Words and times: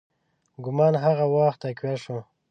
ګومان 0.63 0.93
هغه 1.03 1.25
وخت 1.35 1.59
تقویه 1.63 1.97
شو. 2.03 2.17